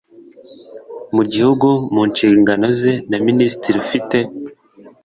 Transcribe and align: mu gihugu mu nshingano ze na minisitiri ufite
mu 1.15 1.23
gihugu 1.31 1.67
mu 1.93 2.01
nshingano 2.11 2.65
ze 2.79 2.91
na 3.09 3.17
minisitiri 3.27 3.75
ufite 3.85 4.17